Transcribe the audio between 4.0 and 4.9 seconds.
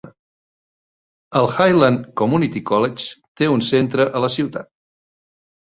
a la ciutat.